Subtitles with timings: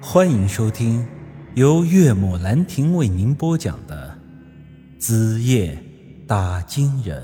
[0.00, 1.06] 欢迎收听
[1.54, 4.16] 由岳母兰亭为您播讲的
[5.00, 5.82] 《子夜
[6.26, 7.22] 打金人》。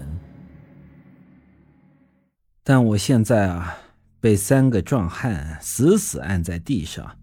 [2.65, 3.77] 但我现在啊，
[4.21, 7.19] 被三个壮汉死死按在地上，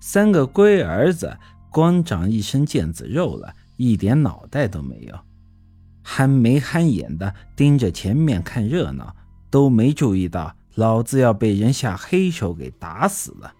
[0.00, 1.36] 三个龟儿子
[1.70, 5.14] 光长一身腱子肉了，一点脑袋都没有，
[6.02, 9.14] 憨眉憨眼的盯着前面看热闹，
[9.50, 13.52] 都没注意到老子要被人下黑手给打死了。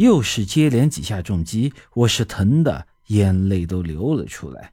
[0.00, 4.72] 又是接连几下重击，我是疼的，眼泪都流了出来。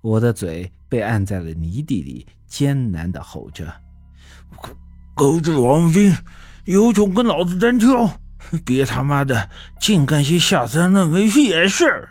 [0.00, 3.72] 我的嘴被按在了泥地里，艰难的吼着
[5.14, 6.12] ：“狗子王斌，
[6.64, 8.18] 有种跟老子单挑！
[8.64, 9.48] 别他妈的
[9.78, 12.08] 净干些下三滥没屁眼事儿！”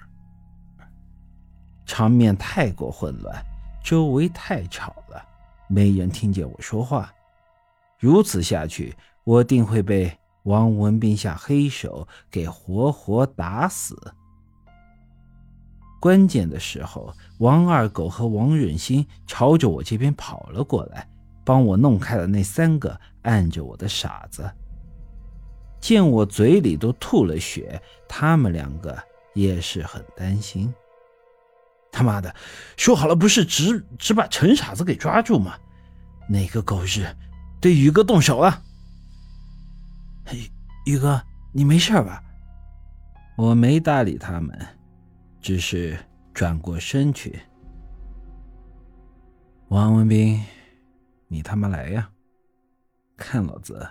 [1.85, 3.35] 场面太过混乱，
[3.83, 5.21] 周围太吵了，
[5.67, 7.13] 没人听见我说话。
[7.99, 10.17] 如此下去，我定会被……
[10.45, 14.13] 王文斌下黑手，给活活打死。
[15.99, 21.07] 关键的时候，王二狗和王忍心朝着我这边跑了过来，
[21.43, 24.49] 帮我弄开了那三个按着我的傻子。
[25.81, 28.95] 见我嘴里都吐了血，他们两个
[29.33, 30.71] 也是很担心。
[31.91, 32.35] 他妈的，
[32.77, 35.57] 说好了不是只只把陈傻子给抓住吗？
[36.29, 37.07] 哪个狗日
[37.59, 38.61] 对宇哥动手了？
[40.85, 42.23] 宇哥，你没事吧？
[43.37, 44.57] 我没搭理他们，
[45.41, 45.97] 只是
[46.33, 47.39] 转过身去。
[49.69, 50.41] 王文斌，
[51.27, 52.09] 你他妈来呀！
[53.17, 53.87] 看老子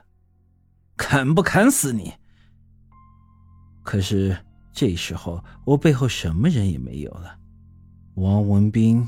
[0.96, 2.12] 砍不砍死你！
[3.82, 4.36] 可是
[4.72, 7.38] 这时候，我背后什么人也没有了。
[8.14, 9.06] 王文斌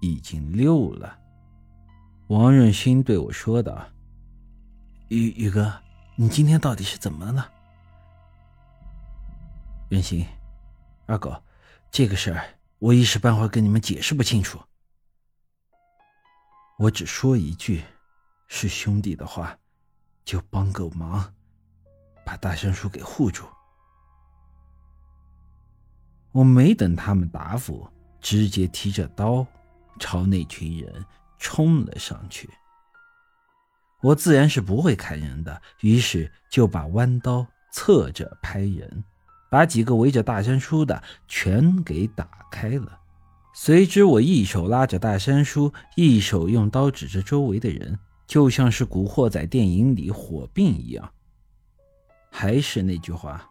[0.00, 1.18] 已经溜了。
[2.28, 3.86] 王润新对我说道
[5.08, 5.72] ：“宇宇哥。”
[6.18, 7.44] 你今天到底是怎么了呢，
[9.90, 10.26] 任心，
[11.04, 11.42] 二狗，
[11.90, 12.42] 这个事儿
[12.78, 14.58] 我一时半会儿跟你们解释不清楚。
[16.78, 17.84] 我只说一句，
[18.48, 19.58] 是兄弟的话，
[20.24, 21.34] 就帮个忙，
[22.24, 23.46] 把大山叔给护住。
[26.32, 27.86] 我没等他们答复，
[28.22, 29.46] 直接提着刀
[30.00, 31.04] 朝那群人
[31.38, 32.48] 冲了上去。
[34.06, 39.02] 我自然是不会砍人的，于是就把弯刀侧着拍人，
[39.50, 43.00] 把几个围着大山叔的全给打开了。
[43.52, 51.12] 随之，我一手拉着大山叔，一手用刀指着周围的人，就像是古惑仔电影里火并一样。
[52.30, 53.44] 还是那句话，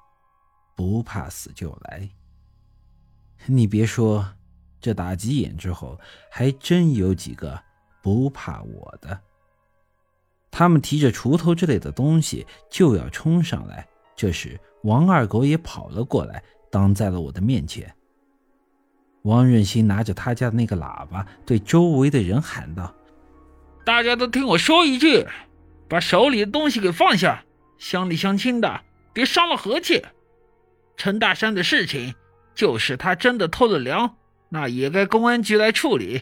[0.73, 2.07] 不怕死就来。
[3.45, 4.25] 你别说，
[4.79, 5.99] 这打几眼之后，
[6.31, 7.61] 还真有几个
[8.01, 9.19] 不怕我的。
[10.57, 13.85] 他们提着锄头之类的东西就要冲上来，
[14.15, 17.93] 这时王二狗也跑了过来，挡在了我的面前。
[19.23, 22.95] 王润新拿着他家的那个喇叭，对周围的人喊道
[23.83, 25.27] ：“大家都听我说一句，
[25.89, 27.43] 把手里的东西给放下，
[27.77, 28.79] 乡里乡亲的，
[29.11, 30.01] 别伤了和气。
[30.95, 32.15] 陈大山的事情，
[32.53, 34.15] 就是他真的偷了粮，
[34.47, 36.21] 那也该公安局来处理。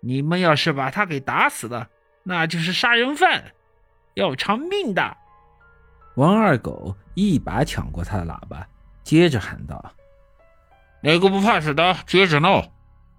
[0.00, 1.90] 你们要是把他给打死了。”
[2.24, 3.52] 那就是杀人犯，
[4.14, 5.16] 要偿命的。
[6.16, 8.66] 王二狗一把抢过他的喇叭，
[9.02, 9.92] 接着喊道
[11.02, 12.72] ：“哪个不怕死的，接着闹！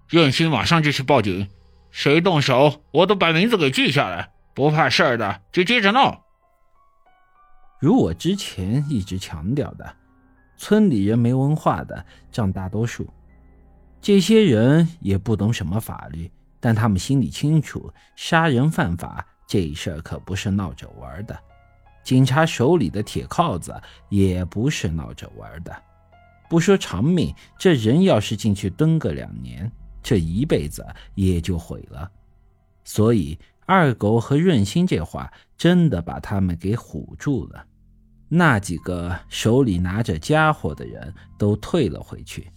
[0.08, 1.48] 任心马上就去报警，
[1.90, 4.32] 谁动手，我都把名字给记下来。
[4.54, 6.24] 不怕事儿的，就接着闹。”
[7.78, 9.94] 如我之前一直强调的，
[10.56, 13.06] 村里人没文化的占大多数，
[14.00, 16.30] 这些人也不懂什么法律。
[16.66, 21.38] 但他们心里清楚，杀人犯法这事儿可不是闹着玩的，
[22.02, 23.72] 警察手里的铁铐子
[24.08, 25.72] 也不是闹着玩的。
[26.50, 29.70] 不说偿命，这人要是进去蹲个两年，
[30.02, 30.84] 这一辈子
[31.14, 32.10] 也就毁了。
[32.82, 37.64] 所以二狗和润心这话真的把他们给唬住了。
[38.28, 42.50] 那几个手里拿着家伙的人都退了回去。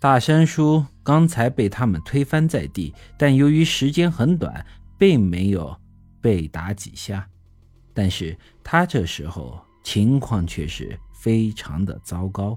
[0.00, 4.64] 大山叔刚才被他们推翻在地，但由于时间很短，
[4.96, 5.76] 并没有
[6.20, 7.28] 被打几下。
[7.92, 12.56] 但是他这时候情况却是非常的糟糕。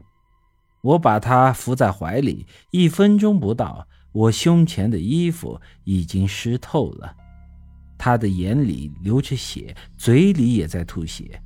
[0.81, 7.15] 我把他扶在怀里，一分钟不到，我胸前的衣服已经湿透了。
[7.97, 11.41] 他的眼里流着血，嘴里也在吐血。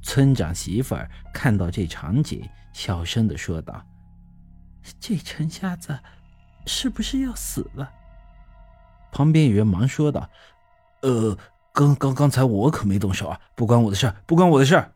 [0.00, 2.42] 村长媳妇儿看到这场景，
[2.72, 3.84] 小声的说道。
[5.00, 5.98] 这陈瞎子
[6.66, 7.90] 是不是要死了？
[9.10, 10.28] 旁边有人忙说道
[11.02, 11.36] ：“呃，
[11.72, 14.92] 刚刚刚才我可没动手啊，不关我的事儿，不关我的事儿。”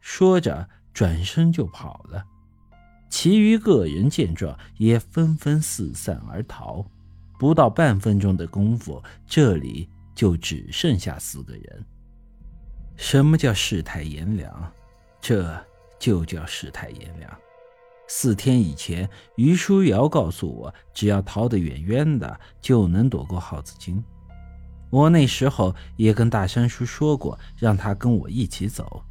[0.00, 2.24] 说着转身就跑了。
[3.08, 6.84] 其余个人见状，也纷纷四散而逃。
[7.38, 11.84] 不到半分钟的功夫，这里就只剩下四个人。
[12.96, 14.72] 什么叫世态炎凉？
[15.20, 15.58] 这
[15.98, 17.30] 就叫世态炎凉。
[18.08, 24.02] 四天以前，于书瑶告诉我，只要逃得远远的，就能躲过耗子精。
[24.90, 29.02] 我那时候也跟大山叔说过，让他跟我一起走，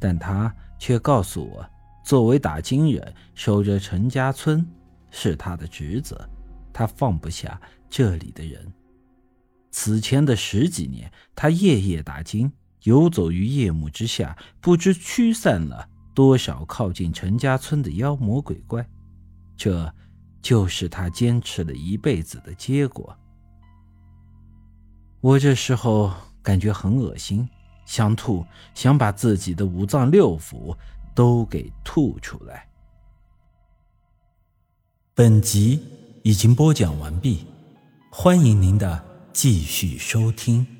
[0.00, 1.64] 但他却告诉我，
[2.04, 4.66] 作为打金人，守着陈家村
[5.10, 6.28] 是他的职责，
[6.72, 8.72] 他放不下这里的人。
[9.70, 12.50] 此前的十几年，他夜夜打金，
[12.82, 15.88] 游走于夜幕之下，不知驱散了
[16.18, 18.84] 多少靠近陈家村的妖魔鬼怪，
[19.56, 19.94] 这
[20.42, 23.16] 就是他坚持了一辈子的结果。
[25.20, 26.12] 我这时候
[26.42, 27.48] 感觉很恶心，
[27.86, 28.44] 想吐，
[28.74, 30.76] 想把自己的五脏六腑
[31.14, 32.68] 都给吐出来。
[35.14, 35.80] 本集
[36.24, 37.46] 已经播讲完毕，
[38.10, 40.77] 欢迎您的继续收听。